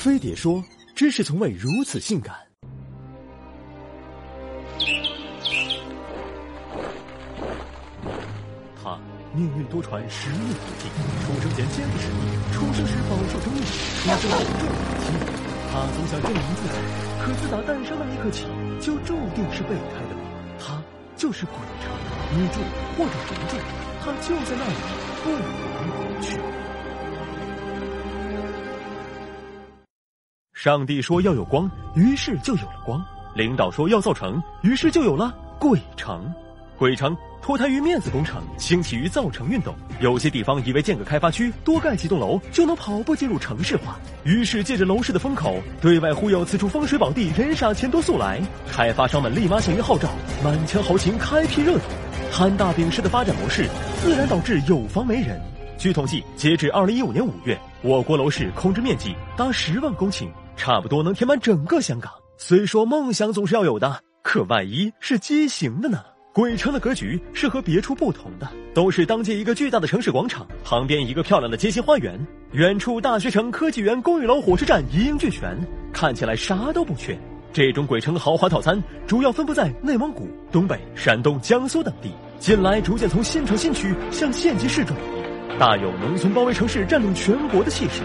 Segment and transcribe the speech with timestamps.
[0.00, 0.64] 飞碟说
[0.96, 2.34] ：“知识从未如此性感。”
[8.82, 8.98] 他
[9.34, 10.88] 命运多舛，时运不济，
[11.20, 12.18] 出生前坚持使命，
[12.50, 14.72] 出生时饱受争议，出生后重感
[15.04, 15.12] 情。
[15.70, 16.80] 他总想证明自己，
[17.20, 18.46] 可自打诞生那一刻起，
[18.80, 20.16] 就注定是备胎的
[20.58, 20.82] 他
[21.14, 21.52] 就是鬼
[21.84, 21.92] 城，
[22.38, 22.62] 女柱
[22.96, 23.52] 或者红柱，
[24.00, 24.72] 他就在那里，
[25.22, 26.40] 不言而去。
[30.62, 33.00] 上帝说要有光，于是就有了光；
[33.34, 36.30] 领导说要造城，于是就有了鬼城。
[36.76, 39.74] 鬼城脱胎于面子工程，兴起于造城运动。
[40.00, 48.38] 有些地方以为建个开发区，多盖几栋楼就能跑步进入城市化，于是借着楼市的风口，对外忽悠此处风水宝地，人傻钱多速来。
[48.70, 50.10] 开发商们立马响应号召，
[50.44, 51.84] 满腔豪情开辟热土。
[52.30, 53.66] 摊大饼式的发展模式，
[54.02, 55.40] 自然导致有房没人。
[55.78, 60.28] 据统计，截至二零一五年五月，我国楼市空置面积达十万公顷。
[60.60, 62.12] 差不多能填满整个香港。
[62.36, 65.98] 虽说梦想总是要有的，可万一是畸形的呢？
[66.34, 72.20] 鬼城的格局是和别处不同的，都是当街一个巨大的城市广场，旁边一个漂亮的街心花园，
[72.52, 75.58] 远处大学城、科技园、公寓楼、火车站一应俱全，
[75.94, 77.18] 看起来啥都不缺。
[77.54, 88.02] 这种鬼城豪华套餐主要分布在内蒙古、东北、山东、江苏等地，近来逐渐从新城新区向县级市转移，大有农村包围城市、占领全国的气势。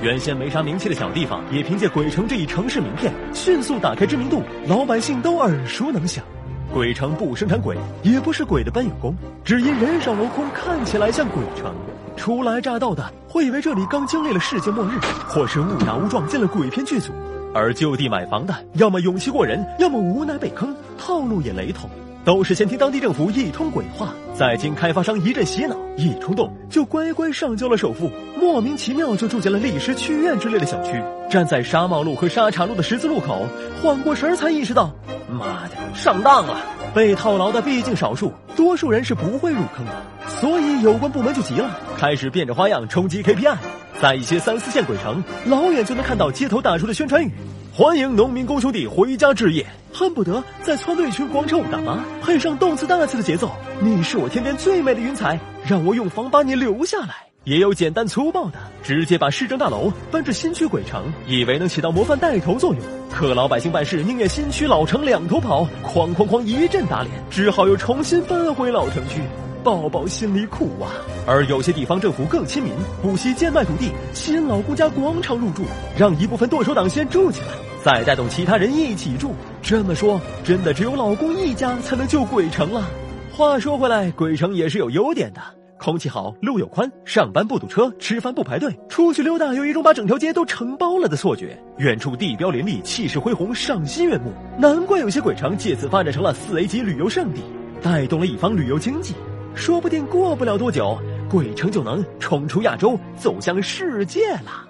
[0.00, 6.24] 原先没啥名气的小地方，也凭借鬼城这一城市名片，迅速打开知名度，老百姓都耳熟能详。
[6.72, 11.74] 鬼城不生产鬼，也不是鬼的搬运工，只因人少楼空，看起来像鬼城。
[12.16, 17.10] 初来乍到的会以为这里刚经历了世界末日，或是误打误撞进了鬼片剧组；
[17.52, 21.90] 而就地买房的，要么勇气过人，要么无奈被坑，套路也雷同。
[22.28, 31.02] 都是先听当地政府一通鬼话，再经开发商一阵洗脑，一冲动就乖乖上交了首付，莫名其妙就住进了历史剧院之类的小区。
[31.30, 33.46] 站在沙帽路和沙茶路的十字路口，
[33.80, 34.94] 缓过神儿才意识到，
[35.26, 36.58] 妈的，上当了！
[36.94, 39.92] 被套牢的毕竟少数，多数人是不会入坑的。
[40.28, 43.56] 所以有关部门就急了，开始变着花样冲击 KPI。
[44.02, 47.32] 在一些三四线鬼城，老远就能看到街头打出的宣传语。
[47.78, 53.52] 欢迎农民工兄弟回家置业，恨不得在窜队群广场舞大妈，配上动次大次的节奏。
[53.80, 57.14] 你是我天边最美的云彩，让我用房把你留下来。
[57.44, 62.82] 也有简单粗暴的，直接把市政大楼搬至新区鬼城，以为能起到模范带头作用。
[63.12, 69.20] 可老百姓办事宁愿新区老城两头跑，哐哐哐一阵打脸，只好又重新搬回老城区。
[69.62, 70.90] 宝宝心里苦啊！
[71.26, 72.72] 而有些地方政府更亲民，
[73.02, 75.62] 不惜贱卖土地，吸引老公家广场入住，
[75.96, 77.48] 让一部分剁手党先住起来，
[77.84, 79.34] 再带动其他人一起住。
[79.62, 82.88] 这么说，真的只有老公一家才能救鬼城了。
[83.32, 85.40] 话说回来，鬼城也是有优点的：
[85.78, 91.56] 空气好，路又宽，上班不堵车，吃饭不排队，出去溜达有一种把整条街都承包了的错觉。
[91.78, 94.32] 远处地标林立，气势恢宏，赏心悦目。
[94.58, 97.42] 难怪有些鬼城借此发展成了四 A 级旅游胜地，
[97.80, 99.14] 带动了一方旅游经济。
[99.54, 100.98] 说不定过不了多久，
[101.30, 104.67] 鬼城就能冲出亚洲，走向世界了。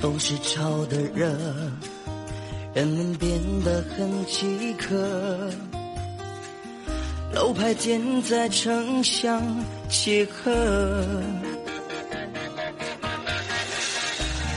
[0.00, 1.28] 都是炒的热，
[2.72, 3.30] 人们变
[3.62, 4.96] 得很饥渴。
[7.32, 9.42] 楼牌建在城乡
[9.88, 10.50] 结合，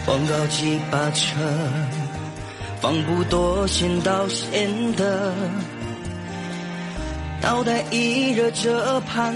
[0.06, 1.40] 广告几把车，
[2.82, 5.34] 放不多先到先得。
[7.42, 9.36] 脑袋一热，这盘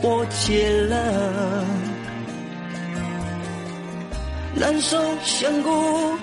[0.00, 1.95] 我接了。
[4.58, 6.16] 蓝手香菇，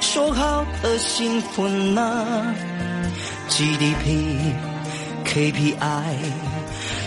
[0.00, 2.52] 说好的幸福呢
[3.48, 4.52] ？GDP、
[5.24, 5.76] KPI，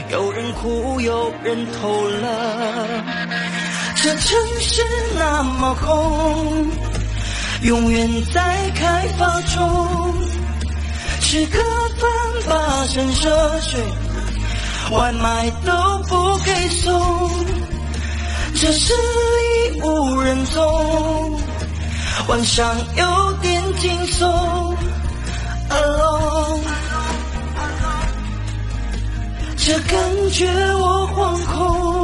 [0.09, 2.87] 有人哭，有人偷了。
[3.95, 4.81] 这城市
[5.17, 6.67] 那么红，
[7.63, 10.15] 永远在开发中。
[11.19, 11.59] 吃个
[11.99, 12.09] 饭
[12.47, 13.81] 跋山涉水，
[14.91, 15.73] 外卖都
[16.07, 17.29] 不给送，
[18.55, 18.93] 这是
[19.81, 21.39] 无人踪，
[22.27, 24.75] 晚上有点惊悚。
[25.69, 26.61] Alone，
[29.57, 31.98] 这感觉我惶恐。